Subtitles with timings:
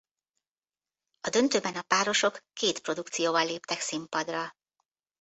[1.21, 4.55] A döntőben a párosok két produkcióval léptek színpadra.